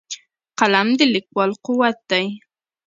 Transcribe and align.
قلم 0.59 0.87
د 0.99 1.01
لیکوال 1.13 1.51
قوت 1.65 1.97
دی 2.11 2.25